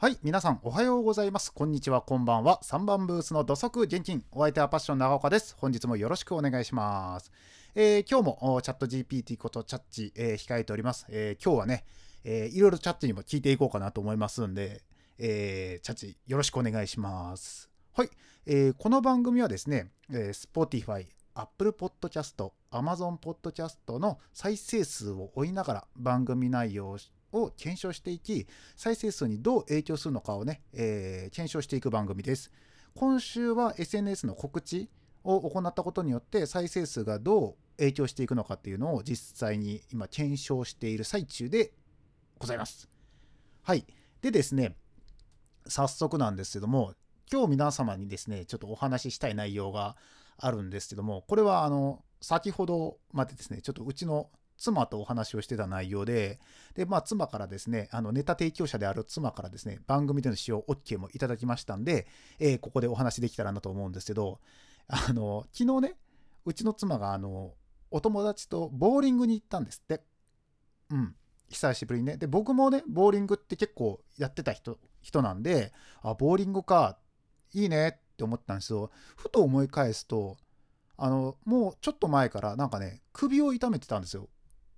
[0.00, 1.52] はい、皆さんおはようございます。
[1.52, 2.58] こんにちは、こんばんは。
[2.64, 4.24] 3番ブースの土足現金。
[4.32, 5.54] お相手はパッション長岡です。
[5.58, 7.30] 本日もよろしくお願いします。
[7.74, 11.04] えー今日もチャット GPT ことチャッチ、えー控えております。
[11.10, 11.84] えー今日はね、
[12.24, 14.80] えーいろいろチャッチにも聞いていこうかなと思いますんで、
[15.18, 17.68] えーチャッチよろしくお願いします。
[17.92, 18.08] はい、
[18.46, 26.98] えーこの番組はですね、えー Spotify、Apple Podcast、Amazon Podcast の再生数を追いながら番組内容を
[27.32, 32.50] を検証していき、再生数にどう影響するのかをね、えー検証していく番組です。
[32.94, 34.90] 今週は SNS の告知
[35.24, 41.72] を行ったことによって再生数がどう影響していくのかっていうのを実際に今検証している最中で
[42.38, 42.88] ございます。
[43.62, 43.86] はい。
[44.22, 44.76] でですね、
[45.66, 46.94] 早速なんですけども、
[47.32, 49.96] 今日皆様にですね、ちょっとお話ししたい内容が
[50.36, 56.38] あるんですけども、これはあの、先ほどまでですね、ちょっとうちの妻とお話をしてた内容で、
[56.74, 62.06] で、まあ、妻からですね、あのネタ提供者である妻からですね、番組での使用 OK もいただきましたんで、
[62.38, 64.38] えーここでお話できたらなと思うんですけど、
[64.86, 65.96] あの、昨日ね、
[66.44, 67.54] うちの妻が、あの、
[67.90, 70.02] お友達とボーリングに行ったんですって。
[70.90, 71.16] うん。
[71.48, 72.16] 久しぶりにね。
[72.18, 76.98] で、僕もね、ボーリングって結構やってた人、人なんで、あ、ボーリングか、
[77.52, 80.36] いいねって思ったんですけど、ふと思い返すと、
[80.96, 84.28] あの、もうちょっと前からなんかね、首を痛めてたんですよ。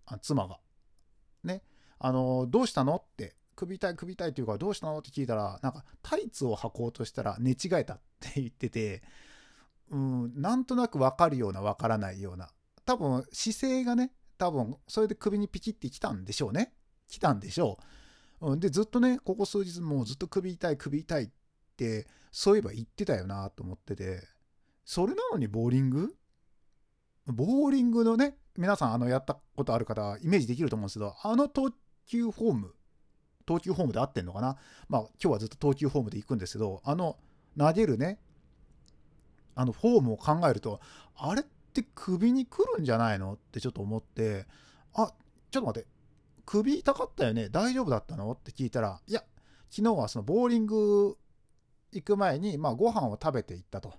[0.07, 0.59] あ妻が。
[1.45, 1.63] ね。
[1.99, 9.03] あの、どうしたのって、首痛い首痛いっていうからどうしたのって聞いたら、なんかタイツを履こうとしたら寝違えたって言ってて、
[9.91, 12.49] うん、なんとなくわかるようなわからないような。
[12.85, 16.73] 多分姿勢がね、多分それで首にピキってきたんでしょうね。
[17.09, 17.79] 来たんでしょ
[18.41, 18.53] う。
[18.53, 21.31] うん、で、ずっとね、ここ数日もうずっと首痛い首痛いっ
[21.77, 24.27] て、そういえば言ってたよなと思ってて、
[24.85, 26.17] それなのにボーリング？
[27.27, 31.71] ボーリングのね、皆さんあのやったことある方イメージできると思うんですけど、あの投
[32.07, 32.75] 球フォーム、
[33.47, 34.57] 投球フォームで合ってんのかな？
[34.89, 37.17] まあ今日はずっと投球フォームで行くんですけど、あの
[37.57, 38.19] 投げるね、
[39.55, 40.81] あのフォームを考えると、
[41.17, 43.35] あれって首に来るんじゃないの？
[43.35, 44.47] ってちょっと思って、
[44.95, 45.13] あ、
[45.51, 45.89] ちょっと待って、
[46.45, 47.49] 首痛かったよね？
[47.49, 48.31] 大丈夫だったの？
[48.33, 49.23] って聞いたら、いや、
[49.71, 51.17] 昨日はそのボーリング
[51.93, 53.95] 行く前に、まあご飯を食べて行ったと。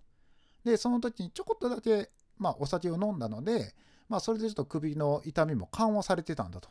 [0.65, 2.11] で、その時にちょこっとだけ、
[2.43, 3.73] まあお酒を飲んだので、
[4.09, 6.69] まあそれでちょっと首の痛みも緩和されてたんだと。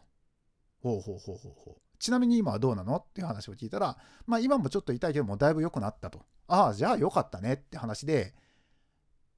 [0.82, 1.74] ほうほうほうほうほう。
[1.98, 3.96] ちなみに今はどうなのっていう話を聞いたら、
[4.26, 6.20] まあ今もちょっと痛いけどもだいぶ良くなったと。
[6.46, 8.34] ああ、じゃあ良かったねって話で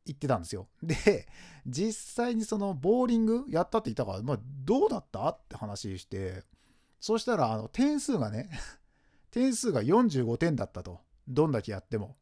[0.06, 0.67] 言ってたんですよ。
[0.83, 1.28] で、
[1.67, 6.43] 実際にそのボーリングやったって言ったから、まあどうだったって話して、
[6.99, 8.50] そしたらあの点数がね、
[9.31, 11.00] 点数が45点だったと。
[11.28, 12.17] どんだけやっても。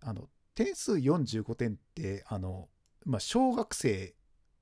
[0.00, 2.68] あの、点数45点って、あの、
[3.04, 4.14] まあ小学生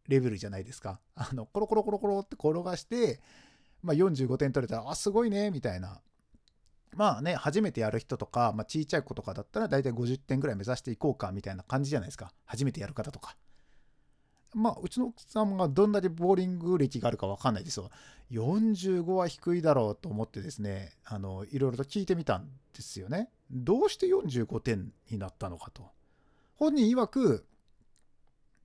[0.08, 1.00] レベルじゃないですか。
[1.14, 3.20] あの、コロコロコロコロって転がして、
[3.82, 6.00] まあ、45点取れたら、あ、すごいね、みたいな。
[6.96, 12.32] まあね、初めてやる人とか、まあ、小さい子とかだったら、大体50点ぐらい目指していこうか、みたいな感じじゃないですか。
[12.44, 13.36] 初めてやる方とか。
[14.52, 17.88] まあ、うちの奥さんがどんだけボーリング歴があるかわかんないですよ。
[18.32, 23.30] 45は低いだろうと思ってですね、あの、いろいろと聞いてみたんですよね。
[23.52, 25.88] どうして45点になったのかと。
[26.56, 27.46] 本人曰く、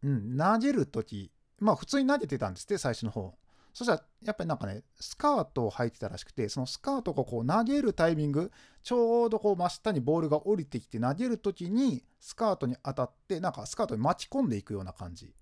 [0.06, 3.34] うん、投げるとき、まあ普通に投げてたんですって、最初の方。
[3.74, 8.52] そしたら、やっぱりなんかね、スカートを履いてたらしくて、そのスカートがこう投げるタイミング、
[8.84, 15.34] ちょうどこう真下にボールが降りてきて投げるときに、スカートに当たって、なんかスカートに巻き込んでいくような感じ。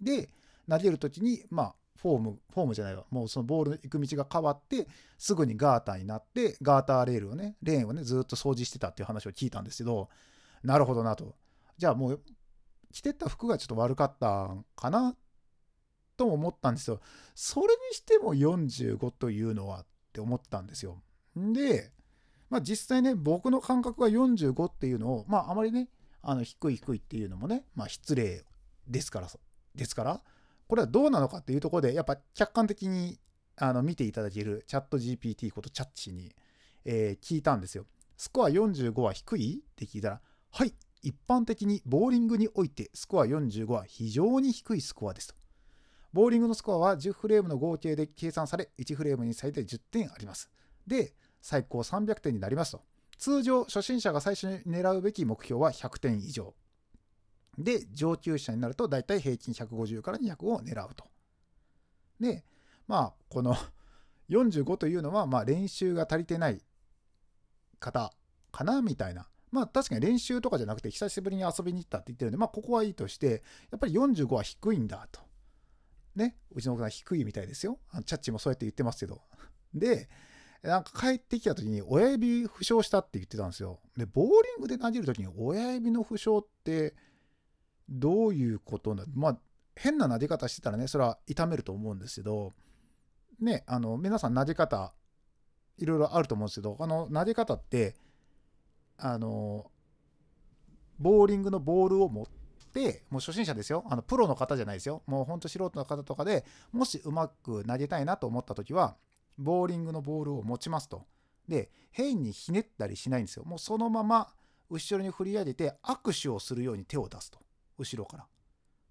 [0.00, 0.30] で、
[0.68, 4.86] 投げるときに、まあ、フォーム、フォームじゃないわ、もうそのボールの行く道が変わって、
[5.18, 10.08] すぐにガーターになって、ガーターレールをね、レーンをね、ずっと掃除してたっていう話を聞いたんですけど、
[10.62, 11.34] なるほどなと。
[11.76, 12.20] じゃあもう、
[12.96, 15.14] 着てった服がちょっと悪かったかな
[16.16, 16.98] とも思ったんですよ。
[17.34, 21.02] それにしても45というのはって思ったんですよ。
[21.36, 21.92] で、
[22.48, 25.90] まあ実際ね、僕の感覚が45っていうのを、まああまりね、
[26.22, 28.46] あの低い低いっていうのもね、まあ失礼
[28.88, 29.28] ですから、
[29.74, 30.22] ですから、
[30.66, 33.20] これはどうなのかっていうところで、やっぱ客観的に
[33.56, 36.34] あの見ていただけるチャット GPT ことチャッチに、
[36.86, 37.84] えー聞いたんですよ。
[38.16, 39.62] スコア45は低い？
[39.62, 40.20] って聞いたら、
[40.50, 40.72] はい、
[41.02, 45.34] 一般的にボーリングにおいてスコア45は非常に低いスコアですと。
[46.12, 50.50] ボーリングのスコアは10フレームの合計で計算され、1フレームに最大10点あります。
[50.86, 52.82] で、最高300点になりますと。
[53.18, 56.54] 通常、初心者が最初に狙うべき目標は100点以上。
[57.58, 61.04] で、上級者になると大体平均150から200を狙うと。
[62.20, 62.44] で、
[62.86, 63.56] まあ、この
[64.30, 66.60] 45というのは、まあ、練習が足りてない
[67.78, 68.12] 方
[68.52, 69.28] かなみたいな。
[69.56, 75.20] まあ確かに練習とかじゃなくて久しぶりに遊びに行ったって言ってるんで、まあここはいいとして、やっぱり45は低いんだと。
[76.14, 77.78] ね、うちの奥さん低いみたいですよ。
[77.90, 79.22] あのチャッチもそうやって言ってますけど。
[79.74, 80.10] で、
[80.62, 83.80] なんか帰ってきた時に親指負傷したって言ってたんですよ。
[83.96, 86.94] で、ボーリングで投げる時に親指の負傷って
[87.88, 89.38] どういうことなまあ、
[89.74, 92.52] 変な投げ方してたらね、それは痛めると思うんですけど、
[93.40, 94.92] ね、あの、皆さん投げ方、
[95.78, 97.94] いろいろあると思うんですけど、あの、投げ方って、
[98.98, 99.70] あの、
[100.98, 102.26] ボーリングのボールを持っ
[102.72, 103.84] て、もう初心者ですよ。
[103.88, 105.02] あの、プロの方じゃないですよ。
[105.06, 108.96] もうほんと素人の方とかでもしうまく投げたいなと思った時は、
[109.38, 111.06] ボーリングのボールを持ちますと。
[111.48, 113.44] で、変にひねったりしないんですよ。
[113.44, 114.32] もうそのまま
[114.70, 117.38] 後ろに振り上げて握手をするように手を出すと。
[117.78, 118.26] 後ろから。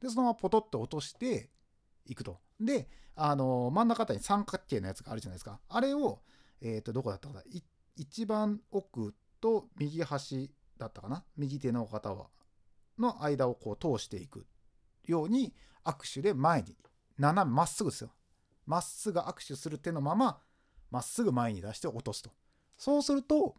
[0.02, 1.50] で、そのままポトッと落として
[2.06, 2.40] いくと。
[2.60, 5.60] で、あの、真ん中あたりに三角形のやつがあるじゃないですか。
[5.68, 6.22] あれを、
[6.62, 7.44] えっ、ー、と、どこだったかな
[7.96, 9.14] 一番奥
[9.46, 10.50] と右端
[10.80, 11.24] だったかな？
[11.38, 12.30] 右手の方は、
[12.98, 14.48] の間をこう通していく
[15.06, 15.54] ように
[15.84, 16.76] 握手で前に、
[17.20, 18.10] 斜めまっすぐですよ。
[18.66, 20.40] まっすぐ握手する手のまま、
[20.90, 22.32] まっすぐ前に出して落とすと。
[22.76, 23.56] そうすると、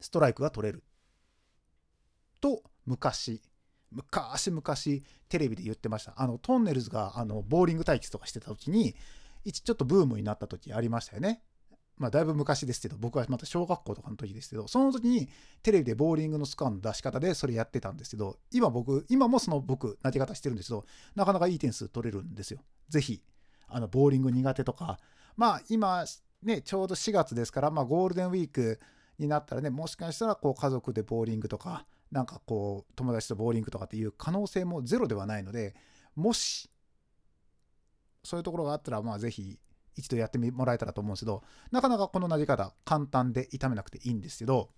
[0.00, 0.84] ストライクが取れる。
[2.42, 3.40] と、昔、
[3.90, 4.62] 昔々
[5.30, 6.12] テレビで言ってました。
[6.18, 8.94] あの、トンネルズがあのボーリング対決とかしてた時に、
[9.46, 11.42] 一ちょっとブームになった時ありましたよね。
[11.96, 15.28] まあ、だいぶ昔ですけど、僕はまた小学校とかの時ですけど、その時に
[15.62, 22.60] テレビでボーリングのスコアの出し方でそれやってたんですけど、今僕、今もその僕、投げ方してるんですけど、なかなかいい点数取れるんですよ。
[22.88, 23.22] ぜひ、
[23.68, 24.98] あの、ボーリング苦手とか、
[25.36, 26.04] まあ、今、
[26.42, 28.80] ね、ちょうど4月ですから、まあ、ゴールデンウィーク
[29.18, 35.74] になったらね、もしかしたら、こう、家族でボーリングとか、なんかこう、友達とボーリングとかっていう可能性もゼロではないので、
[36.16, 36.70] もし、
[38.22, 39.58] そういうところがあったら、まあ、ぜひ、
[39.96, 44.70] 一度やってもらえたらと思うんですけど、なかなかこのなじ方、簡単で痛めなくていいんですけど、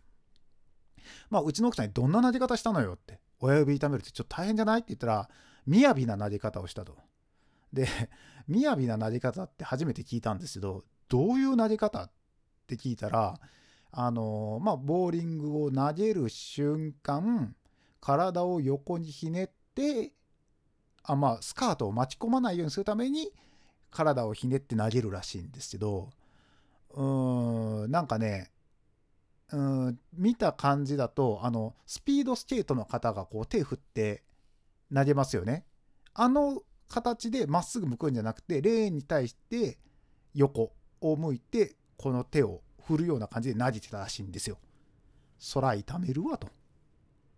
[1.31, 5.29] まあ、うちの奥さんにどんななじ方したのよって、親指痛めるってちょっと大変じゃないって言ったら、
[5.67, 6.97] みやびななじ方をしたと。
[7.73, 7.89] で、
[8.49, 12.11] みやびななじ方って初めて聞いたんですけど、どういうなじ方っ
[12.67, 13.39] て聞いたら、
[13.93, 17.57] あのまあ、ボーリングを投げる瞬間、
[18.01, 20.13] 体を横にひねって、
[21.03, 23.33] あまあ、スカートを巻き込まないようにするために、
[23.91, 26.11] 体をひねって投げるらしいんですけど、
[26.91, 28.51] うーん、なんかね、
[29.53, 34.25] うん、見た感じだと、あの、スピードスケートの方がこう手振って
[34.93, 35.65] 投げますよね。
[36.15, 39.79] あの形でまっすぐ向くんじゃなくて、レーンに対して
[40.35, 44.59] 横を向いて、この手を振るような感じで投げてたらしいんですよ。
[45.39, 46.49] そら痛めるわと。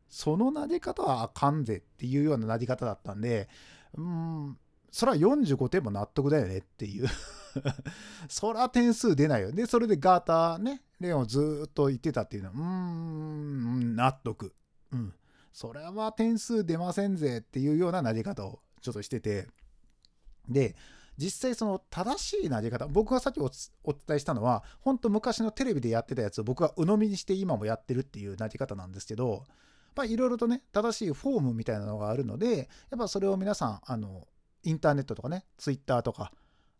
[0.08, 3.48] その投げ方はあかんぜっていうような投げ方だったんで、
[3.94, 4.58] うん、
[4.90, 7.08] そら45点も納得だよねっていう
[8.28, 9.52] そら点数出ないよ。
[9.52, 14.54] で、それでガーターね、レオンをずっと言ってたっていうのは、うーん、納得。
[14.92, 15.14] うん。
[15.52, 19.48] それは点数出ませんぜっていうような投げ方をちょっとしてて。
[20.48, 20.76] で、
[21.16, 29.44] 実際その正しい投げ方、僕がさっきお伝えしたのは、本当昔のテレビでやってたやつを僕は鵜呑みにして今もやってるっていう投げ方なんですけど、
[29.96, 32.56] まあいろいろとね、正しいフォームみたいなのがあるので、
[32.90, 34.28] やっぱそれを皆さん、あの、
[34.68, 36.32] インターネットとかね、ツイッターとか、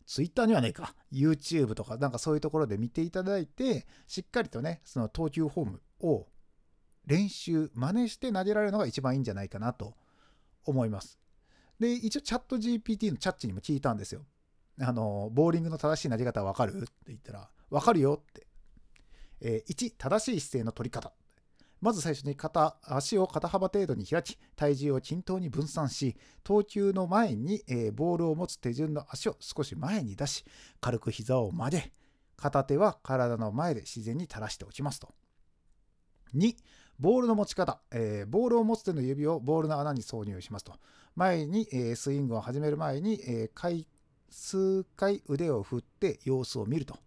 [0.05, 6.27] ツイッターにはねえか、YouTube とか、なんかそういうところで見ていただいて、しっかりとね、その投球フォームを
[7.05, 9.95] 練習、真似して投げられるのが一番いいんじゃないかなと
[10.65, 11.19] 思います。
[11.79, 14.25] で、一応チャット GPT のチャッチにも聞いたんですよ。
[14.81, 16.77] あの、ボーリングの正しい投げ方わかる？
[16.77, 18.47] って言ったら、わかるよって。
[19.41, 21.13] えー、1、正しい姿勢の取り方。
[21.81, 30.43] まず最初に肩、足を肩幅程度に開き、体重を均等に分散し、投球の前に、えー、ボールを持つ手順の足を少し前に出し、
[30.81, 31.93] 軽く膝を曲げ、
[32.35, 35.13] 片手は体の前で自然に垂らしておきますと。
[36.35, 36.55] 2、
[36.99, 40.73] ボールの持ち方、えー、ボールを持つ手の指をボールの穴に挿入しますと。
[41.15, 43.85] 前に、えー、スイングを始める前に、えー、
[44.29, 46.97] 数回腕を振って様子を見ると。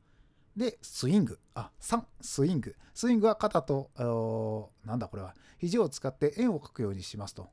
[0.57, 1.39] で、スイング。
[1.55, 2.77] あ、3、スイング。
[2.95, 7.49] スイングは肩と、なんだこれは、肘を使って円を描くようにしますと。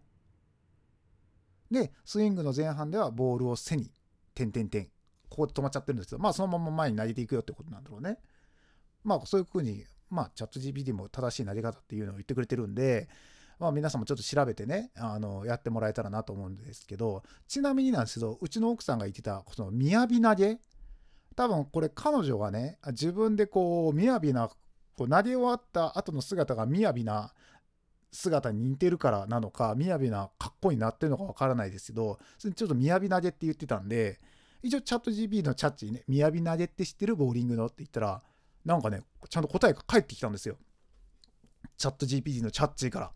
[1.71, 3.91] で、スイングの前半ではボールを背に、
[4.33, 4.89] 点点点。
[5.29, 8.17] ここで止まっちゃってるんですけど、まあそのまま前に投げていくよってことなんだろうね。
[9.03, 13.07] まあそういう風に、まあチャット GPT も正しい投げ方っていうのを言ってくれてるんで、
[13.59, 20.59] まあ皆さんもちょっと調べてね、あの、やってもらえたらなと思うんですけど、ちなみになんですけど、うちの奥さんが言ってた、その、雅投げ
[21.39, 24.50] 多分これ彼女がね、自分でこう、雅な、
[24.98, 27.31] こう投げ終わった後の姿が雅な
[28.12, 34.19] 姿に似てるからなのか、雅な格好になってるのかわからないですけど、ちょっと雅投げって言ってたんで、
[34.62, 37.15] 一応チャット GP のチャッチにね、雅投げって知ってる？
[37.15, 37.67] ボーリングの？
[37.67, 38.22] って言ったら、
[38.65, 40.58] なんかね、ちゃんと答えが返ってきたんですよ。
[41.77, 43.12] チャット GPT のチャッチから。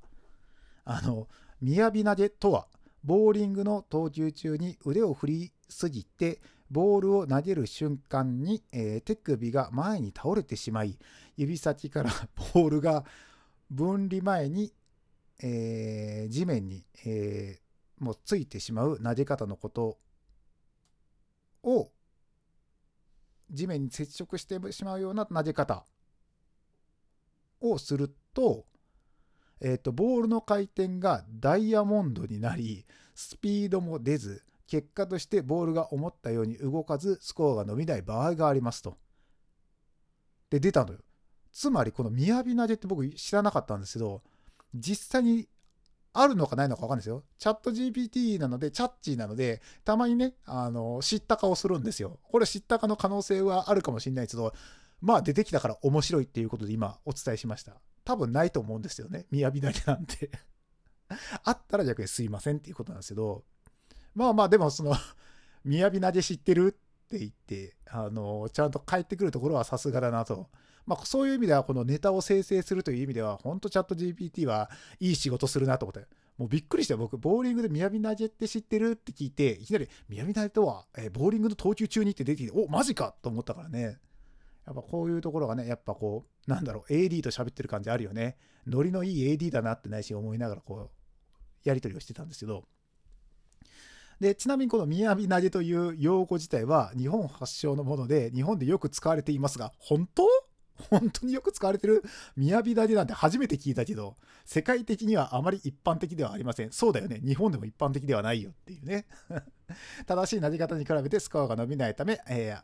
[0.86, 1.28] あの、
[1.62, 2.68] 雅投げとは、
[3.04, 6.40] ボーリングの投球中に腕を振りすぎて
[6.70, 10.98] ボールを投げる瞬間に、えー、手首が前に倒れてしまい
[11.38, 12.12] 指先から
[12.54, 13.06] ボールが
[13.70, 14.74] 分離前に、
[15.42, 20.00] えー、地面に、えー、もうついてしまう投げ方のこと
[21.64, 21.92] を
[23.50, 25.86] 地面に接触してしまうような投げ方
[27.62, 28.66] をすると,、
[29.62, 38.98] えーと、ボールの回転がダイヤモンドになりスピードも出ず結果としてボールが思ったように動かずスコアが伸びない場合がありますと。
[40.50, 41.00] で出たのよ。
[41.52, 44.24] つまりこの雅投げって僕知らなかったんですけど
[44.74, 45.48] 実際に
[46.14, 47.24] あるのかないのか分かんないですよ。
[47.40, 52.20] チャット GPT なので、チャッチーなので、たまにね、あの、知ったかをするんですよ。
[52.22, 54.54] これ知ったかの可能性はあるかもしれないですけど、
[55.02, 57.74] まあ出てきたから面白いっていうことで今お伝えしました。
[58.06, 59.26] 多分ないと思うんですよね。
[59.34, 60.32] 雅投げなんて
[61.44, 63.44] あったら逆にすいませんっていうことなんですけど、
[64.16, 64.92] まあまあでもその
[65.66, 70.50] 雅投げ知ってるって言って、あの、ちゃんと帰ってくるところはさすがだなと。
[70.86, 76.08] まあそういう意味ではこのネタを生成するという意味では、本当チャット GPT はいい仕事するなと思って。
[76.38, 82.12] もうびっくりして僕、ボーリングで雅投げって知ってるって聞いて、いきなり雅投げとは、えー、ボーリングの投球中に？
[82.12, 84.00] って出てきて、おマジかと思ったからね。
[84.66, 88.38] やっぱこういうところがね、やっぱこう、なんだろう、AD と喋ってる感じあるよね。
[88.66, 92.66] ノリのいい AD だなって内心思いながらこう、やり取りをしてたんですけど、
[94.24, 100.24] でちなみにこの雅投げという用語自体は日本発祥のもので日本でよく使われていますが本当？
[100.90, 102.02] 本当によく使われてる？
[102.38, 104.16] 雅投げなんて初めて聞いたけど
[104.46, 106.72] 世界的にはあまり一般的ではありません。
[106.72, 107.20] そうだよね。
[107.22, 109.06] 日本でも一般的ではないよっていうね。
[110.08, 112.64] 正しい投げ方に比べてスコアが伸びないため、えー、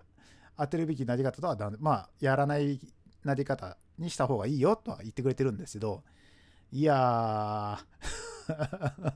[0.58, 2.80] 当てるべき投げ方とはまあやらない
[3.26, 6.04] 投げ方にした方がいいよとは言ってくれてるんですけど
[6.72, 9.14] いやー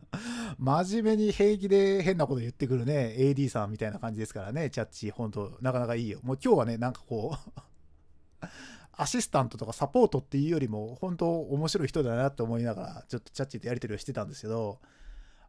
[0.57, 8.45] 真面目に平気で変なこと言ってくるね AD さんみたいな感じですからねチャッチ本当なかなかいいよもう今日はねなんかこう
[8.95, 14.79] アシスタントとかサポートっていうよりも本当面白い人だなって思いながらちょっとチャッチとやり取りをしてたんですけど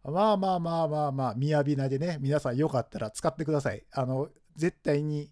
[0.05, 3.85] まあまあまあまあまあ、みやびなでね、皆さんよかったら使ってください。
[3.91, 5.31] あの、絶対に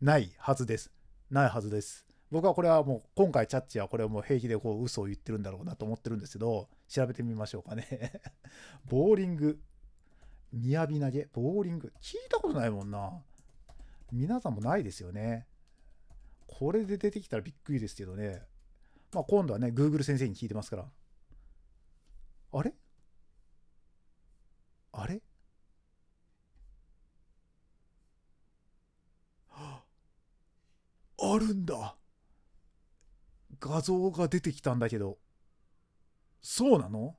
[0.00, 0.90] ないはずです。
[1.30, 2.09] ないはずです。
[2.30, 8.22] 僕はこれはもう今回チャッチはこれはもう平気でこう嘘を言ってるんだろうなと思ってるんですけど調べてみましょうかね。
[8.88, 9.60] ボーリング。
[10.54, 11.28] 雅投げ。
[11.32, 11.92] ボーリング。
[12.00, 13.22] 聞いたことないもんな。
[14.12, 15.46] 皆さんもないですよね。
[16.46, 18.46] これで出てきたらびっくりですけどね。
[19.12, 20.90] まあ今度はね Google 先生に聞いてますから。
[22.52, 22.74] あれ？
[24.92, 25.22] あれ？
[31.22, 31.99] あるんだ。
[33.60, 35.18] 画像が出てきたんだけど。
[36.42, 37.16] そうなの？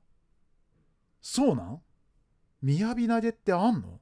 [1.20, 1.80] そうなん？
[2.64, 4.00] 雅投げってあんの？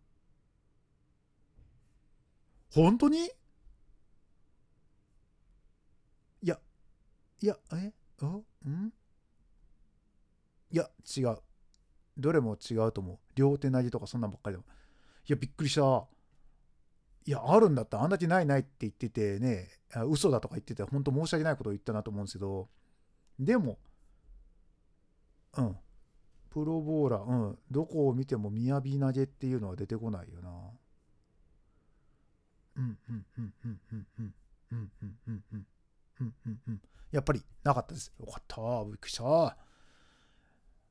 [2.72, 3.30] 本当に？
[6.42, 6.58] いや
[7.42, 7.92] いやえ？
[8.22, 8.26] う
[8.68, 8.92] ん？
[10.70, 11.38] いや違う。
[12.16, 13.18] どれも違うと思う。
[13.34, 14.64] 両手投げとかそんなんばっかりでも。
[15.28, 16.06] いやびっくりした。
[17.26, 19.68] いや、あるんだったらあんだけないないって言っててね、
[20.08, 22.68] 嘘だとか言ってて、本当申し訳ないことを言ったなと思うんですけど、
[23.38, 23.78] でも、
[25.56, 25.76] うん、
[26.50, 30.50] プロボーラー、うん、どこを見ても雅投げっていうのは出てこないよな。
[32.76, 34.34] うんうんうんうんうんうん
[34.72, 35.66] うんうんうんうん
[36.20, 38.12] うんうんうんやっぱりなかったです。
[38.18, 38.84] よかった。
[38.84, 39.56] びっくりした。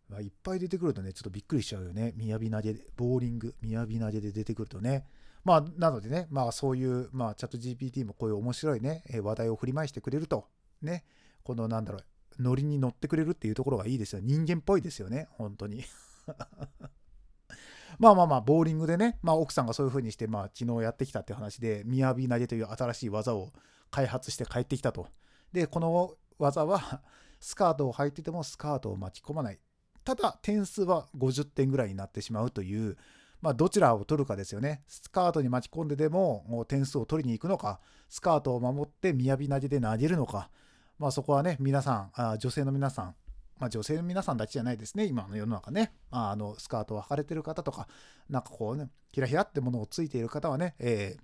[0.09, 2.13] まいっぱい出てくるとね、ちょっとびっくりしちゃうよね。
[2.17, 5.05] 雅投げ、ボーリング、雅投げで出てくるとね。
[5.43, 10.47] まあ、なのでね、まあ、そういう、まあ、チャット GPT もこういう面白いね、話題を振り回してくれると、
[10.81, 11.05] ね、
[11.43, 12.03] このなんだろう、
[12.41, 14.21] ノリに乗ってくれるっていうところがいいですよ。
[14.21, 15.83] 人間っぽいですよね、本当に。
[17.97, 23.51] まあまあまあ、ボーリングでね、まあ、奥さんがそういう風にして、まあ、昨日やってきたって話で、ミヤビ投げという新しい技を
[23.91, 25.07] 開発して帰ってきたと。
[25.51, 27.01] で、この技は、
[27.39, 29.59] スカートを履いててもスカートを巻き込まない。
[30.03, 32.97] ただ、点数は50点ぐらいになってしまうという、
[33.41, 34.83] まあ、どちらを取るかですよね。
[34.87, 37.79] スカートに巻き込んででももう点数を取りに行くのか、
[38.09, 40.49] スカートを守って雅投げで投げるのか、
[40.97, 43.15] まあ、そこはね、皆さん、あ女性の皆さん、
[43.57, 45.93] まあ、女性の皆さんだけじゃないですね、今の世の中ね。
[46.11, 47.87] まあ、あのスカートを履かれてる方とか、
[48.29, 51.15] なんかこうね、ひらひらってものをついている方はね、え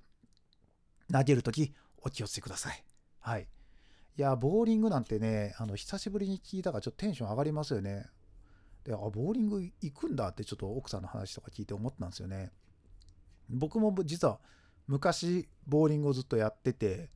[1.09, 2.83] ー、投げるときお気をつけください。
[3.19, 3.47] はい。
[4.17, 8.05] いや、ボーリングなんてね、あの久しぶりに聞いたからちょっとテンション上がりますよね。
[8.85, 12.51] であボーリング行くんだってちょっと奥さんの話とか聞いて思ったんですよね
[13.49, 14.39] 僕も実は
[14.87, 17.09] 昔ボーリングをずっとやってて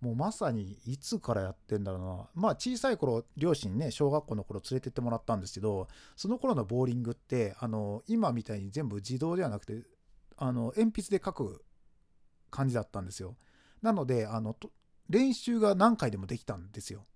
[0.00, 9.82] もうまさにいつからやってんだろうなまあ小さい頃両親ね小学校の頃連れてってもらったんですけどその頃のボーリングってあの今みたいに全部自動ではなくて
[10.36, 11.64] あの鉛筆で書く
[12.50, 13.36] 感じだったんですよ。
[13.82, 14.56] なので、あの、
[15.08, 17.06] 練習が何回でもできたんですよ。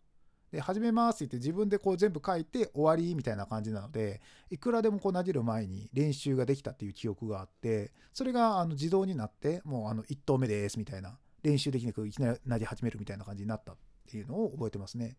[0.51, 13.77] で、始めますって言って自分でこう全部書いて終わりみたいな感じなので、いくらでもこうなじる前に練習ができたっていう記憶があって、それがあの自動になって、もうあの1投目ですみたいな、練習できなくいきなりなじ始めるみたいな感じになったっ
[14.09, 15.17] ていうのを覚えてますね。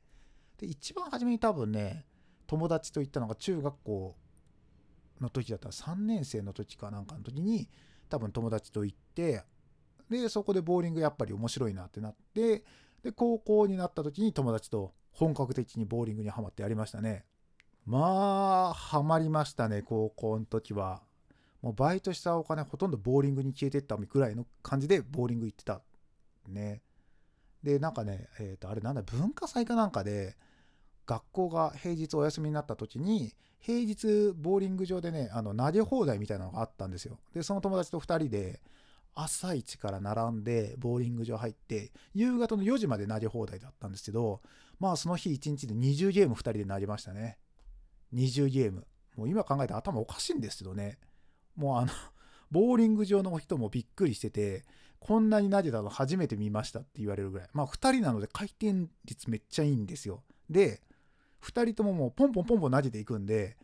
[0.58, 2.06] で、一番初めに多分ね、
[2.48, 4.16] 友達と行ったのが中学校
[5.22, 7.70] の時だったら3年生の時かなんかの時に
[8.10, 9.44] 多分友達と行って
[10.10, 12.64] でそこでボーリングやっぱり面白いなってなって
[13.04, 17.26] で高校になった時に友達と本格的にボーリングにはまってやりましたね。
[17.86, 21.02] まあハマりましたね高校の時は。
[21.62, 25.82] もうバイトしたお金ほとんどボーリングに消えてったぐらいの感じでボーリング行ってた
[26.48, 26.82] ね。
[27.62, 30.36] でなんかねえっ、ー、とあれなんだ文化祭かなんかで
[31.06, 37.20] 学校が平日お休みになった時に平日ボーリング場でねあの投げ放題みたいなのがあったんですよ。
[37.34, 38.60] でその友達と2人で
[39.14, 44.42] 朝一から並んでボーリング場入って夕方の4時まで投げ放題だったんですけど
[44.82, 47.38] まあその日1日で20ゲーム2人で投げましたね。
[48.16, 48.88] 20ゲーム。
[49.16, 50.98] もう今考えたら頭おかしいんですけどね。
[51.56, 51.92] もうあの
[52.50, 54.66] ボーリング場の人もびっくりしてて
[55.00, 57.50] こんなに投げたの初めて見ましたって言われるぐらい。
[57.54, 60.24] まあ2人なので回転率めっちゃいいんですよ。
[60.50, 60.82] で
[61.44, 63.58] 2人とももうポンポンポンポン投げていくんで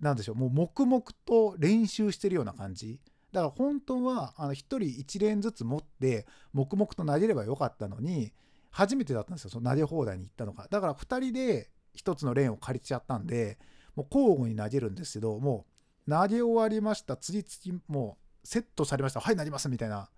[0.00, 3.00] 何でしょうもう黙々と練習してるような感じ。
[3.32, 8.32] だから本当はあの1人1レーンずつ持って黙々と投げればよかったのに
[8.70, 10.68] 初めてだったんですよその投げ放題に行ったのが。
[10.70, 13.58] だから2人で1つのレーンを借りちゃったんで
[13.96, 15.66] もう交互に投げるんですけども
[16.06, 17.16] う投げ終わりました。
[17.16, 19.20] 次々もうセットされました。
[19.20, 20.10] はいなりますみたいな。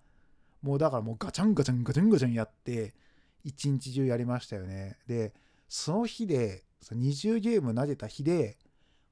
[0.61, 2.93] もうだからもうガチャンガチャンガチャンガチャンやって
[3.43, 4.97] 一日中やりましたよね。
[5.07, 5.33] で
[5.69, 8.57] その日で20ゲーム投げた日で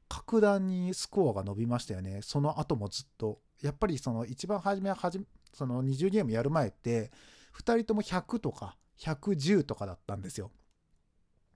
[0.09, 2.19] 格段にスコアが伸びましたよね。
[2.21, 3.39] その後もずっと。
[3.63, 5.19] やっぱりその一番初めはじ
[5.53, 7.11] その20ゲームやる前って
[7.57, 10.51] 2人とも100とか110とかだったんですよ。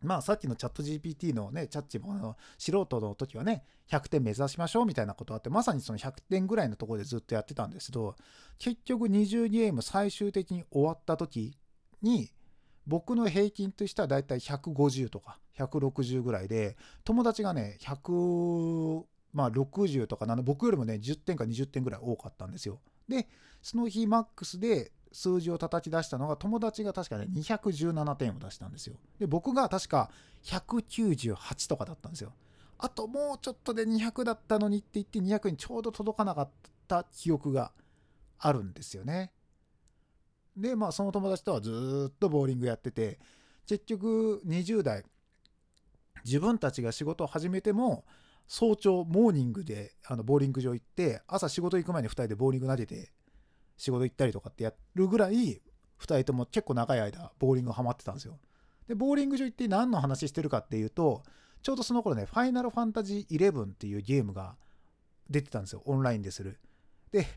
[0.01, 8.15] まあさっきのチャット GPT のねチャッチもあの素人の時はね100点目指しましょうみたいなことあってまさにその100点ぐらいのところでずっとやってたんですけど
[8.59, 11.57] 結局20ゲーム最終的に終わった時
[12.03, 12.31] に
[12.85, 19.03] 僕の平均としてはだいたい150とか160ぐらいで友達がね100
[19.37, 22.79] まあ60とかなんで僕よりもね10点か20点ぐらい多かったんですよ。
[23.07, 23.27] で
[23.61, 28.95] その日マックスで数字を叩き出したのが友達が確かね217点を出したんですよ。
[29.19, 30.09] で僕が確か
[30.43, 32.33] 198とかだったんですよ。
[32.79, 36.49] あともうちょっとで200だったのにって言って200にちょうど届かなかっ
[36.87, 37.71] た記憶が
[38.39, 39.31] あるんですよね。
[40.55, 43.19] でまあその友達とはずっとボーリングやってて
[43.67, 45.03] 結局20代
[46.25, 48.03] 自分たちが仕事を始めても
[48.47, 53.11] 早朝モーニングであのボーリング場行って朝仕事行く前に2人でボーリング投げて
[53.77, 55.59] 仕事行ったりとかってやるぐらい2
[55.99, 58.37] 人とも結構長い間ボーリングハマってたんですよ。
[58.87, 61.23] でボーリング場行って何の話してるかっていうと
[61.61, 64.55] ちょうどその頃ね「ファイナルファンタジー11」っていうゲームが
[65.29, 65.81] 出てたんですよ。
[65.85, 66.59] オンラインでする。
[67.11, 67.27] で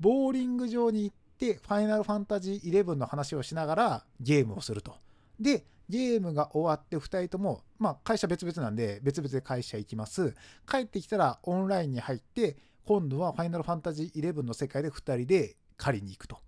[0.00, 4.96] ボーリング場に行って、ファイナルファンタジー11の話をしながらゲームをすると。
[5.40, 10.34] で、ゲームが終わって2人とも、まあ会社別々なんで別々で会社行きます。
[10.70, 16.38] 帰ってきたらオンラインに入って、今度はファイナルファンタジー11の世界で2人で狩りに行くと。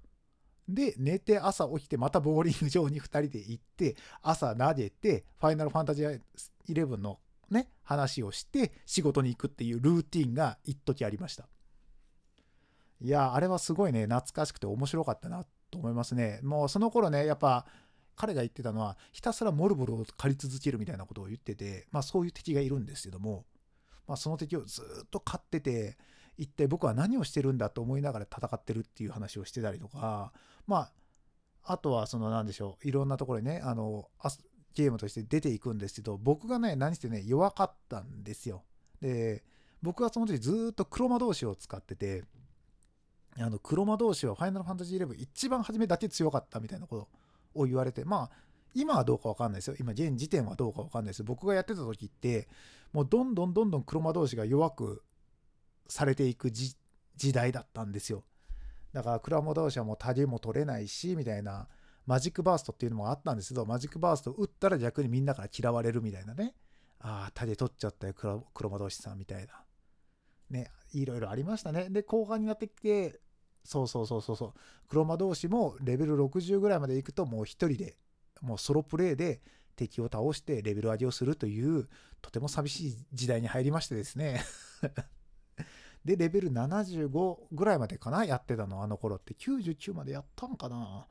[0.68, 6.20] で、寝て朝起きてまたボーリング場に2人で行って、朝投げて、ファイナルファンタジー
[6.68, 7.18] 11の
[7.50, 11.48] ね、話をして仕事に行くっていうルーティンが一時ありました。
[13.00, 16.40] いや、あれはすごいね、懐かしくて面白かったなと思いますね。
[16.42, 17.66] もうその頃ね、やっぱ
[18.20, 23.46] 彼が言ってたのは、ひたすらモルボルを狩り続けるみたいなことを言ってて、まあそういう敵がいるんですけども、
[24.06, 25.96] まあその敵をずっと飼ってて、
[26.37, 30.35] 一体僕は何をしてるんだと思いながら戦ってるっていう話をしてたりとか、
[30.66, 30.92] まあ、
[31.72, 34.11] あとはその何でしょう、いろんなところにね、あの、
[34.74, 38.64] ゲームとして出ていくんですけど、僕がね、何してね、弱かったんですよ。
[39.00, 39.44] で、
[39.80, 42.24] 僕はその時ずっと黒魔導士を使ってて、
[43.38, 47.09] あの黒魔同士はファイナルファンタジー11一番初めだけ強かったみたいなこと
[47.54, 48.30] を言われてまあ
[48.74, 49.76] 今はどうかわかんないですよ。
[49.80, 52.48] 今現時点はどうかわかんないです僕がやってた時って
[52.92, 55.04] もうどんどんどんどん黒魔同士が弱く
[55.88, 56.76] されていく時
[57.32, 58.24] 代だったんですよ。
[58.92, 61.68] だから黒魔同士はもうタゲも取れないしみたいな
[62.06, 66.54] マジックバーストっていうのもあったんですけどマジックバースト打ったら逆にみんなから嫌われるみたいなね。
[67.00, 69.64] ああタゲ取っちゃったよ黒魔同士さんみたいな。
[70.50, 71.88] ねいろいろありましたね。
[71.88, 73.20] で、後半になってきて、
[73.64, 74.53] そうそうそうそうそう、
[74.88, 77.96] 黒魔同士もレベル60ぐらいまで行くと、もう一人で、
[78.40, 79.40] もうソロプレイで
[79.77, 81.88] 敵を倒してレベル上げをするという、
[82.20, 84.42] とても寂しい時代に入りましてですね。
[86.05, 89.35] でレベル75ぐらいまでかなやってたのあの頃って。
[89.35, 91.07] 99までやったんかな。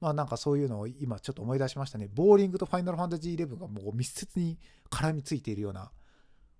[0.00, 2.08] まあなんかそういうのを今ちょっと思い出しましたね。
[2.12, 4.58] ボーリングとファイナルファンタジー11がもう密接に
[4.90, 5.92] 絡みついているような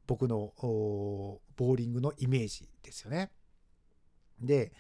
[0.07, 3.33] 僕のボーリングのイメージですよね。
[4.41, 4.73] で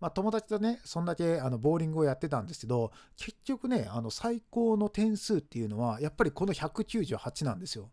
[0.00, 7.90] まあ、友達とね、そんだけあのボーリングをやってたんですけど、結局ね、あの最高の点数っていうのは、やっぱりこの198なんですよ。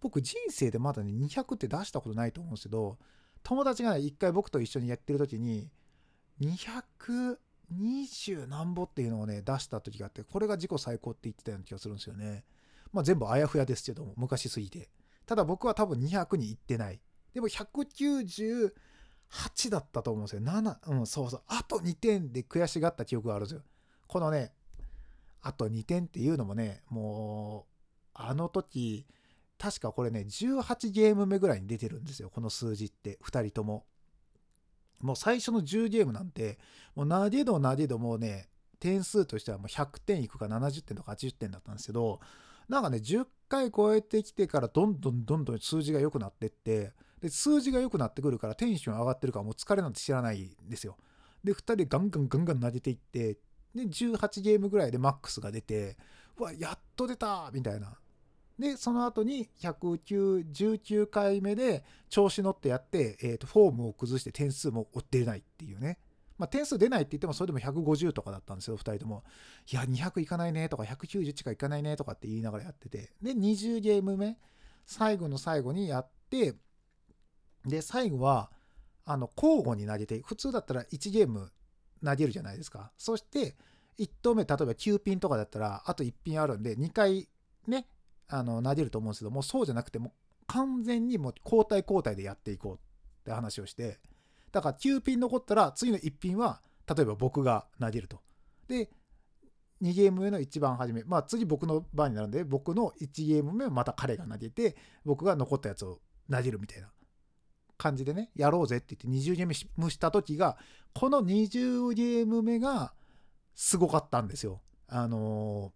[0.00, 2.98] 僕、人生でまだね、200って出したことないと思うんですけど、
[3.44, 5.70] 友達がね、一回僕と一緒にやってる時に、
[6.40, 12.42] 220何ぼっていうのをね、出した時があって、これが自己最高って言ってたような気がするんですよね。
[12.92, 14.88] まあ、全部あやふやですけども、昔すぎて。
[15.26, 17.00] ただ僕は多分200に行ってない。
[17.32, 18.72] でも190、
[19.34, 20.42] 8だったと思うんですよ。
[20.42, 21.42] 7、うん、そうそう。
[21.48, 23.62] あと2点で悔しがった記憶があるんですよ。
[24.06, 24.52] このね、
[25.42, 29.06] あと2点っていうのもね、もう、あの時、
[29.58, 32.30] 確かこれね、18ゲーム目ぐらいに出てるんですよ。
[32.30, 33.84] この数字って、2人とも。
[35.00, 36.58] もう最初の10ゲームなんて、
[36.94, 42.20] もう投げ度投げ度もうね、点数としてはもう100点いくか70点とか80点だったんですけど、
[42.68, 46.92] なんかね、10回超えてきてからどんどんどんどん数字が良くなってって、
[47.24, 50.98] で、数字が良くなってくるからテンション上がってるからもう疲れなんて知らないんですよ。
[51.42, 53.38] で、2人でガンガンガンガン投げていって、
[53.74, 55.96] で、18ゲームぐらいでマックスが出て、
[56.36, 57.96] うわ、やっと出たみたいな。
[58.58, 65.98] で、その後に109、19回目で調子乗ってやって、えー、とフォームを崩して点数も追ってないっていうね。
[66.36, 69.24] まあ、点数出ないって言ってもそれでも150とかだったんですよ、2人とも。
[69.72, 73.14] いや、200いかないねとか、190近いかないねとかって言いながらやってて。
[73.22, 74.36] で、20ゲーム目、
[74.84, 76.54] 最後の最後にやって、
[77.66, 78.50] で、最後は、
[79.04, 81.52] あの、交互に投げて、普通だったら1ゲーム
[82.04, 82.92] 投げるじゃないですか。
[82.96, 83.56] そして、
[83.98, 87.28] 1投目、例えば9ピンとかだったら、あと1ピンあるんで、2回
[87.66, 87.86] ね、
[88.28, 90.12] あの、投げると思うんですけどもう、そうじゃなくて、もう
[90.46, 92.78] 完全にもう交代交代でやっていこうっ
[93.24, 93.98] て話をして、
[94.52, 98.20] だから9ピン残ったら、次の1ピンは、例えば僕が投げると。
[98.68, 98.90] で、
[99.82, 106.00] 2ゲーム目の一番初め、まあ次僕の番になるんで、僕の1ゲーム目はまた彼が投げて、僕が残ったやつを
[106.30, 106.88] 投げるみたいな。
[107.76, 110.56] 感じでね、やろうぜって言って20ゲームした時が、
[110.92, 112.92] この20ゲーム目が
[113.54, 114.60] すごかったんですよ。
[114.88, 115.72] あの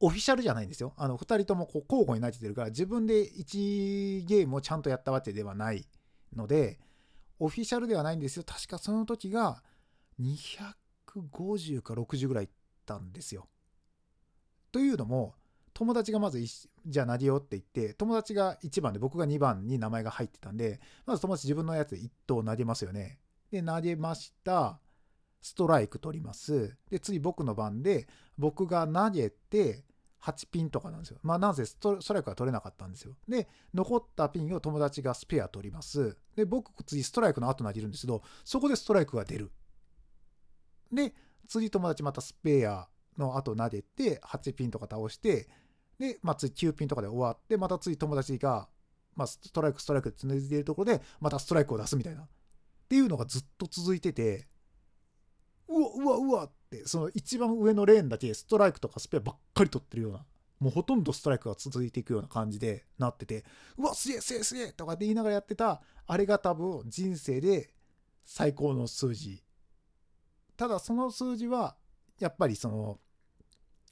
[0.00, 0.92] オフィシャルじゃないんですよ。
[0.96, 5.86] あの、2人ともこう交互に投げてるから、自分で1ゲームをちゃんとやったわけではない
[6.36, 6.78] ので、
[7.38, 8.44] オフィシャルではないんですよ。
[8.44, 9.62] 確かその時が
[10.20, 12.50] 250か60ぐらいいっ
[12.84, 13.48] たんですよ。
[14.72, 15.34] というのも、
[15.74, 23.18] 友達がまずじゃあ投げようって言って友達が1番で僕が2番に名前が入ってたんでまず友達自分のやつで1投投げますよね
[23.50, 24.78] で投げました
[25.42, 28.06] ストライク取りますで次僕の番で
[28.38, 29.84] 僕が投げて
[30.24, 31.18] 8ピンとかなんですよ。
[31.22, 33.14] まあなぜストライクは取れなかったんですよ。
[33.28, 36.16] で、残ったピンを友達がスペア取ります。
[36.34, 39.50] で、僕次ストライクの後投げるんですけど、そこでストライクが出る。
[40.90, 41.14] で、
[41.46, 45.46] 次友達またスペアの後投げて、8ピンとか倒して、
[45.98, 48.68] で、まあ、次9ピンとかで終わって、また次友達が、
[49.14, 52.22] まあ、ストライク、ストライクで続いているところで、またストライクを出すみたいな。
[52.22, 52.26] っ
[52.88, 54.46] ていうのがずっと続いてて、
[55.68, 60.24] うわ、うわ、うわって、その一番上のレーンだけストライクとかスペアばっかり取ってるような、
[60.60, 63.44] もうほとんどストライクが続いていくような感じでなってて、
[63.78, 67.74] うわ、すげえ、すげえ、すげえとかって言いながらやってた、あれが多分人生で
[68.24, 69.42] 最高の数字。
[70.56, 71.76] ただその数字は、
[72.20, 73.00] やっぱりその、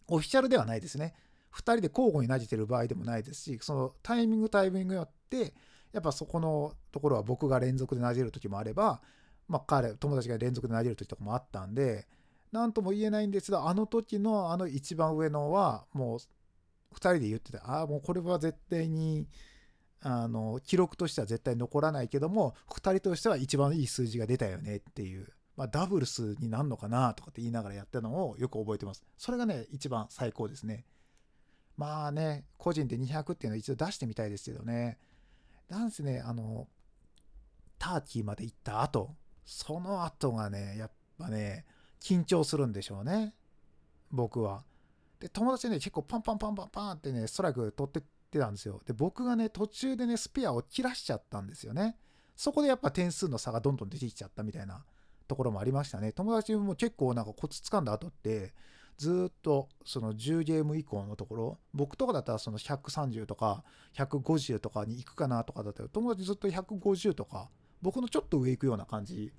[0.09, 1.15] オフィシャルではないですね。
[1.55, 5.53] 2人で交互に投げてる場合でもないですしそのタイミングタイミングによって
[5.93, 9.03] やっぱそこのところは僕が連続で投げる時もあれば、
[9.49, 12.07] まあ、彼友達が連続で投げる時とかもあったんで
[12.51, 16.19] 何とも言えないんですがあの時のあの一番上のはもう
[16.95, 19.27] 2人で言っててああもうこれは絶対に
[20.03, 29.05] あの記録としては絶対残らないけども2人としては一番いい数字が出たよねっていう、まあ、ダブルスになるのかなとかって言いながらやったのをよく覚えてます。
[29.17, 30.85] それがね一番最高ですね。
[31.77, 34.99] まあね、個人で200っていうのを一度出してみたいですけどね。
[35.69, 36.69] なんせね、あの、
[37.79, 41.65] ターキーまで行った後、その後がね、やっぱね、
[42.01, 43.35] 緊張するんでしょうね。
[44.11, 44.65] 僕は。
[45.19, 48.81] で、友達ね、結構パンパンパンパンパンってね、ストライク取ってってたんですよ。
[48.87, 51.97] で、僕がね、途中でね、スペアを切らしちゃったんですよね。
[52.35, 54.85] そこでやっぱ点数の差がどんどん出てきちゃったみたいな
[55.29, 56.13] ところもありましたね。
[56.13, 58.55] 友達も結構なんかコツ掴んだ後って、
[58.99, 67.49] ずっとその10ゲーム以降のところ僕とかだったらその130とか150とかに行くかなとかだったら友達ずっと150とか
[67.81, 69.33] 僕のちょっと上行くような感じ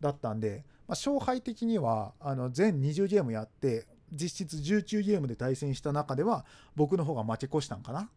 [0.00, 8.08] だったんで、まあ、勝敗的にはあの全20ゲームやって実質19ゲームで対戦した中では僕の方が負け越したんかな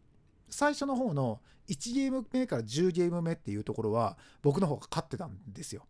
[0.48, 5.86] 最初の方の1ゲーム目から10ゲーム目っていうところは僕の方が勝ってたんですよ。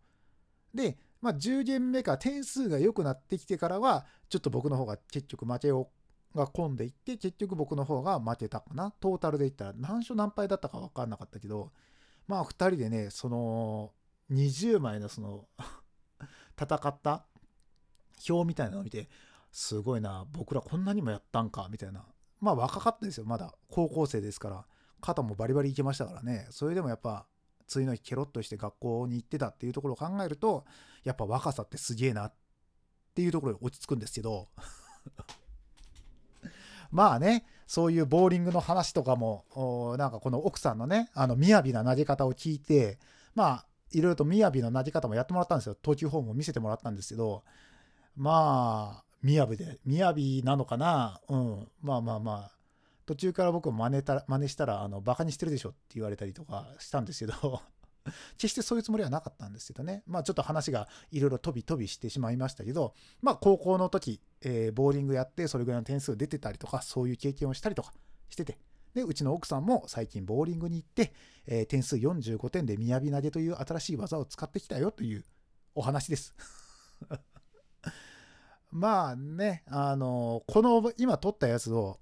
[0.73, 5.89] で、まあ、10ゲーム目か点数が良くなってきてからはちょっと僕の方が結局負けを
[6.35, 8.91] が込んでいって結局僕の方が負けたかな。
[8.99, 11.71] トータルで言ったら何勝何敗だったか分かんなかったけど
[12.27, 13.93] まあ2人でねその
[14.31, 15.47] 20枚のその
[16.61, 17.25] 戦った
[18.27, 19.07] 表みたいなのを見て
[19.49, 22.05] すごいな僕らこんなにもやったんかみたいな。
[22.41, 23.53] まあ若かったですよまだ。
[23.69, 24.65] 高校生ですから。
[24.99, 26.47] 肩もバリバリいけましたからね。
[26.49, 27.27] それでもやっぱ
[27.67, 30.65] 次の日ケロッとして学校に行ってたっていうところを考えると
[31.03, 32.33] やっぱ若さってすげえなっ
[33.13, 34.49] ていうところに落ち着くんですけど。
[36.91, 42.99] まあねそういうボーリングの話とかもなんかこの奥さんのねあの雅な投げ方を聞いて
[43.33, 45.75] まあいろいろと雅な投げ方もやってもらったんですよ。
[45.75, 47.43] 投球フォームを見せてもらったんですけど
[48.15, 51.19] まあ雅で雅なのかな。
[51.29, 51.67] うん。
[51.81, 52.62] まあまあまあ。
[53.05, 57.61] 途中から僕も真似た真似したらあのバカにしてるでしょって言われたりとかしたんですけど
[58.37, 60.03] 決してそういうつもりはなかったんですけどね。
[60.05, 67.93] まあちょっと話がいろいろ飛び飛びしてしまいましたけどまあ高校の時、えー、ボーリングやってそれぐらいの点数出てたりとかそういう経験をしたりとか
[68.29, 68.57] してて
[68.93, 71.13] でうちの奥さんも最近ボーリングに行って、
[71.47, 75.25] えー、点数45点で雅投げという新しい技を使ってきたよという
[75.75, 76.35] お話です。
[78.71, 81.99] まあねあのこの今撮ったやつを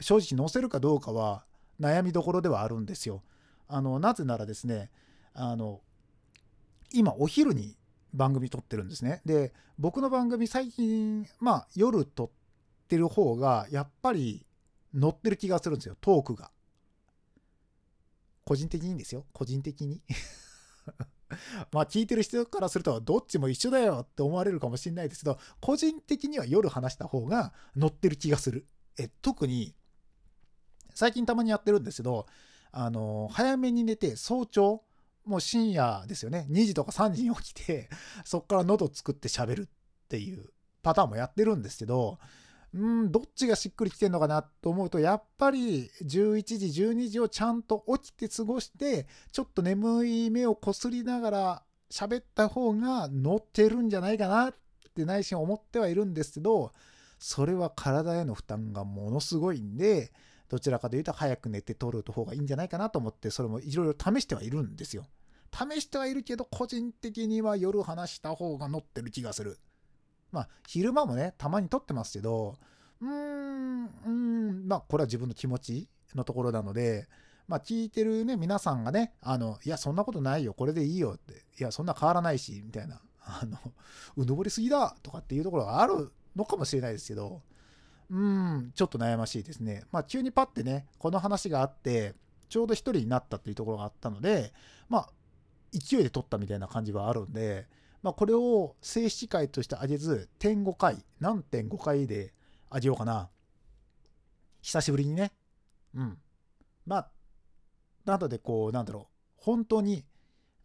[0.00, 1.44] 正直載せるかどうかは
[1.80, 3.22] 悩みどころではあるんですよ。
[3.68, 4.90] あのなぜならですね
[5.32, 5.80] あの
[6.92, 7.76] 今お昼に
[8.12, 9.22] 番組撮ってるんですね。
[9.24, 12.30] で僕の番組最近まあ夜撮っ
[12.88, 14.44] てる方がやっぱり
[14.92, 16.50] 乗ってる気がするんですよトークが。
[18.44, 20.02] 個人的にですよ個人的に
[21.70, 28.66] まあ聞いてる人からするとどっちも一緒だよって思われるかもしれないですけど個人的には夜話した方が乗ってる気がする。
[28.98, 29.74] え特に
[31.00, 32.26] 最近たまにやってるんですけど、
[32.72, 34.82] あの早めに寝て早朝
[35.24, 36.46] もう深夜ですよね。
[36.50, 37.88] 2時とか3時に起きて
[38.22, 39.66] そっから喉作って喋るっ
[40.08, 40.50] ていう
[40.82, 42.18] パターンもやってるんですけど
[42.74, 54.54] うんどっちがしっくりきてんのかなと思うとやっぱり11時12時をちゃんと起きて過ごしてちょっと眠い目をこすりながら喋った方が乗ってるんじゃないかなっ
[54.94, 56.72] て内心思ってはいるんですけど
[57.18, 60.12] それは体への負担がものすごいんで
[60.50, 65.06] どちらかというと早く寝て撮る方がいいんじゃないかなと思ってそれもいろいろ試してはいるんですよ。
[65.52, 69.58] 試してはいるけど個人的には夜話した方が乗ってる気がする。
[70.32, 72.56] まあ昼間もねたまに撮ってますけど
[73.00, 77.08] うーんうんまあこれは自分の気持ちのところなので
[77.46, 83.58] まあ聞いてるね皆さんがねあのいやそんなことないよこれでいいよっていやそんな変わらないしみたいなあの
[84.16, 87.42] うぬぼりすぎだとかっていうところがあるのかもしれないですけど
[88.10, 89.84] うん、ちょっと悩ましいですね。
[89.92, 92.14] まあ、急にパッてね、この話があって、
[92.48, 94.52] ちょうど1人になったっていうところがあったので、
[94.88, 95.10] まあ、
[95.72, 97.68] 勢いで取ったみたいな感じはあるんで、
[98.02, 102.34] まあ、これを正式回としてあげず、点5回、何点5回で
[102.68, 103.30] あげようかな。
[104.62, 105.32] 久しぶりにね。
[105.94, 106.18] うん。
[106.86, 107.10] まあ、
[108.04, 110.04] なので、こう、なんだろう、本当に、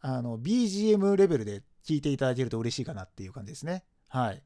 [0.02, 3.84] あの、BGM レベルで聞いていただけると嬉しいかなっていう感じですね。
[4.08, 4.42] はい。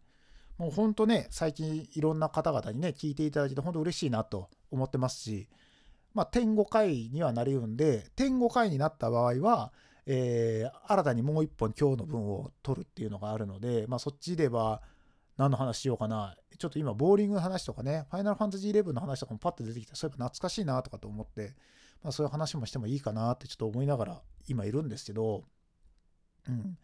[0.60, 5.48] もう本当ね、最近いろんな方々にね、聞いていただいて本当嬉しいなと思ってますし、
[6.14, 9.72] まあ、点5回にはなりうんで、点5回になった場合は、
[10.06, 14.82] えー、新たにもう1本今日の分を取るっていうのがあるので、まあ、そっちでは
[15.38, 16.36] 何の話しようかな。
[16.58, 21.56] ちょっと今、ボーリングの話とかね、ファイナルファンタジー11の話とかもパッと出てきて、そういえば懐かしいなとかと思って、
[22.04, 25.46] まあ、そういう話もしてもいいかなってちょっと思いながら今いるんですけど、
[26.50, 26.78] うん。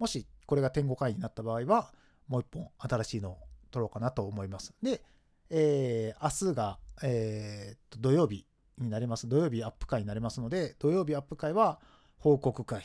[0.00, 1.92] もしこれが点5回になった場合は、
[2.30, 3.38] もう一本新しいのを
[3.72, 4.72] 撮ろうかなと思います。
[4.82, 5.02] で、
[5.50, 8.46] えー、明日が、えー、土曜日
[8.78, 9.28] になります。
[9.28, 11.80] 土曜日アップ会になりますので、土曜日アップ会は
[12.18, 12.84] 報告会、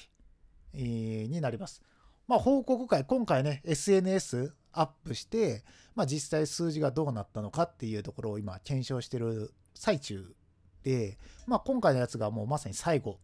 [0.73, 1.83] えー、になります。
[2.27, 10.35] まあ、報告会、今回ね、SNS アップして、まあ、実際数字がどうなったのかっていうところを今検証してる最中
[10.81, 13.19] で、まあ、今回のやつがもうまさに最後、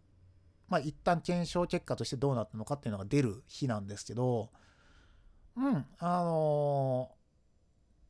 [0.70, 4.52] まあ、一旦検証結果としてどうなったのかっていうのが出る日なんですけど、
[5.58, 7.12] うん、あの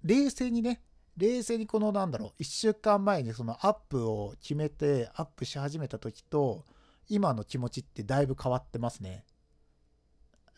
[0.05, 0.81] ー、冷静にね、
[1.17, 6.65] 冷静にこのなんだろう、1週間前にそのアップを決めてアップし始めた時と、
[7.09, 9.25] 今の気持ちってだいぶ変わってますね。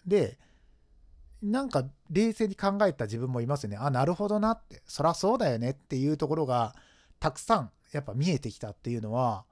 [0.06, 0.38] で、
[1.42, 3.78] なんか冷静に考えた自分もいますよね。
[3.78, 6.76] あ、なるほどなって、そらそうだよねっていうところが
[7.20, 9.46] たくさんやっぱ見えてきたっていうのは、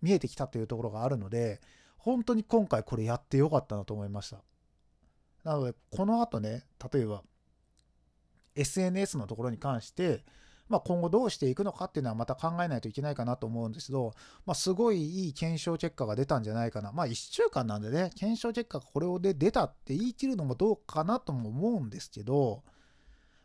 [0.00, 1.60] 見えてきたというところがあるので、
[1.96, 4.42] 本当に今回これやってよかったなと思いました。
[5.44, 7.22] なので、この後ね、例えば、
[8.54, 10.24] SNS のところに関して、
[10.68, 16.92] まあ、今後どうしていくのかっていうのはまた考えないといけないかなと思うんですけど、まあ、すごいいい検証結果が出たんじゃないかな。
[16.92, 22.62] まあ、1週間なんでね、検証結果がこれで出たって言い切るのもどうかなとも思うんですけど、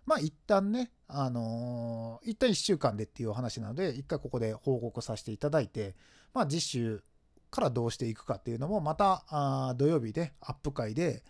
[0.06, 5.96] まあ一旦ね、あのー、一旦1週間でっていう話なので、一回ここで報告させていただいて、
[6.34, 7.04] まあ実習
[7.50, 11.24] からどうしていくかっていうのも、またあ土曜日でアップ会で、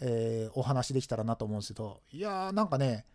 [0.00, 3.06] えー、お話できたらなと思うんですけど、いやーなんかね、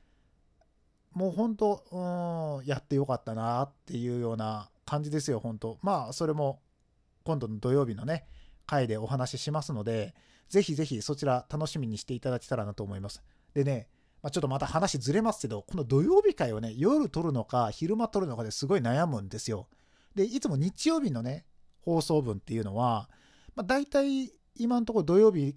[1.13, 5.79] もう本当、うん、やってよかったなっていうような感じですよ、本当。
[5.81, 6.61] まあ、それも
[7.23, 8.27] 今度の土曜日のね、
[8.65, 10.13] 回でお話ししますので、
[10.49, 13.23] ぜひぜひそちら楽しみにしていただけたらなと思います。
[13.53, 13.89] でね、
[14.21, 19.67] まあ、ちょっとまた話ずれますけど、この土曜日会をね、夜撮るのか、昼間撮るのかですごい悩むんですよ。
[20.15, 21.45] で、いつも日曜日のね、
[21.81, 23.09] 放送分っていうのは、
[23.55, 25.55] まあ、大体今のところ土曜日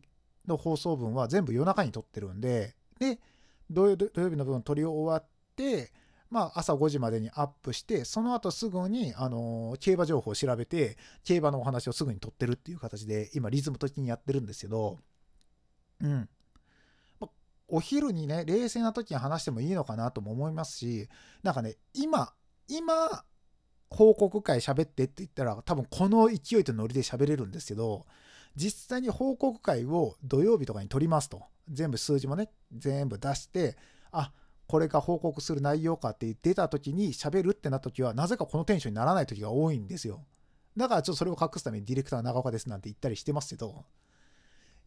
[0.50, 3.18] の放送分は全部夜中に撮ってるんで、で、
[3.70, 5.92] 土曜日の分撮り終わって、
[6.30, 14.98] まあ、朝5時までにアップして、その後すぐに、あの、競馬情報を調べて、競馬のお話をすぐに撮ってるっていう形で、今、リズム的にやってるんですけど、
[16.00, 16.28] うん。
[17.68, 21.08] お昼にね、冷静な時に話してもいいのかなとも思いますし、
[21.42, 22.32] なんかね、今、
[22.68, 23.24] 今、
[23.90, 28.06] 報告会喋ってって言ったら、多分この勢いとノリで喋れるんですけど、
[28.56, 31.42] 実際に報告会を土曜日とかに取りますと。
[31.70, 33.76] 全部数字もね、全部出して、
[34.10, 34.32] あ、
[34.66, 40.24] これが報告する内容かって出た時に喋るってなった時は、なぜかこのテンションにならない時が多いんですよ。
[40.76, 43.84] だからちょっとそれを隠すためにディレクター長岡ですなんて言ったりしてますけど、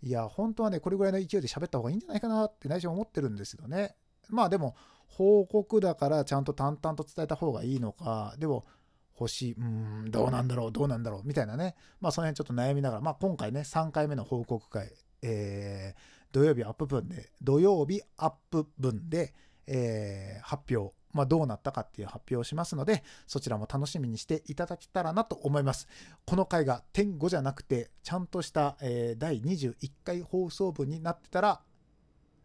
[0.01, 3.95] いや、本当はね、これぐらいの勢いで喋った方がいいんじゃないかなって内心思ってるんですけどね。
[4.29, 4.75] まあでも、
[5.07, 8.65] 報告だからちゃんと淡々と伝えた方がいいのか、でも、
[9.13, 11.75] 星、うん、どうなんだろう、どうなんだろう、みたいなね。
[12.01, 15.99] まあその辺ちょっと悩みながら、まあ今回ね、3回目の報告会、えー、
[16.31, 19.33] 土曜日アップ分で、土曜日アップ分で、
[19.67, 25.87] えー、発表まあ、どうなったかっていう発表をしますので、そちらも楽しみにしていただけたらなと思います。
[26.25, 31.61] この回が点5じゃなくて、ちゃんとした、えー、第21回放送分になってたら、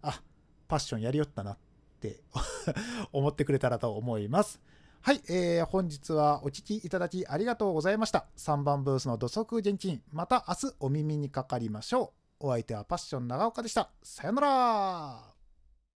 [0.03, 0.23] あ、
[0.69, 1.59] パッションやりよったなっ
[2.01, 2.21] て
[3.11, 4.61] 思ってくれたらと思います。
[5.01, 8.27] はい、えー、本日はお聴きいただきありがとうございました。
[8.37, 12.49] 3番ブースの土足現金、また明日お耳にかかりましょう。
[12.49, 13.91] お相手はパッション長岡でした。
[14.03, 15.38] さよなら